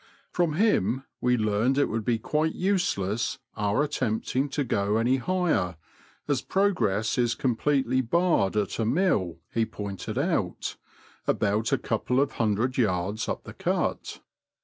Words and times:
From 0.31 0.53
him 0.53 1.03
we 1.21 1.37
learned 1.37 1.77
it 1.77 1.85
would 1.85 2.03
be 2.03 2.17
quite 2.17 2.55
useless 2.55 3.37
our 3.55 3.83
attempting 3.83 4.49
to 4.49 4.63
go 4.63 4.97
any 4.97 5.17
higher, 5.17 5.75
as 6.27 6.41
progress 6.41 7.19
is 7.19 7.35
completely 7.35 8.01
barred 8.01 8.57
at 8.57 8.79
a 8.79 8.85
mill 8.87 9.41
he 9.53 9.63
pointed 9.63 10.17
out, 10.17 10.75
about 11.27 11.71
a 11.71 11.77
couple 11.77 12.19
of 12.19 12.31
hundred 12.31 12.77
yards 12.79 13.29
up 13.29 13.43
the 13.43 13.53
Cut. 13.53 14.21